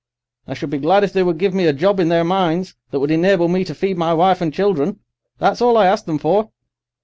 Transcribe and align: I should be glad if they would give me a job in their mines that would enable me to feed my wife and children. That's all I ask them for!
I 0.47 0.55
should 0.55 0.71
be 0.71 0.79
glad 0.79 1.03
if 1.03 1.13
they 1.13 1.21
would 1.21 1.37
give 1.37 1.53
me 1.53 1.67
a 1.67 1.73
job 1.73 1.99
in 1.99 2.09
their 2.09 2.23
mines 2.23 2.73
that 2.89 2.99
would 2.99 3.11
enable 3.11 3.47
me 3.47 3.63
to 3.65 3.75
feed 3.75 3.99
my 3.99 4.15
wife 4.15 4.41
and 4.41 4.51
children. 4.51 4.99
That's 5.37 5.61
all 5.61 5.77
I 5.77 5.85
ask 5.85 6.05
them 6.05 6.17
for! 6.17 6.49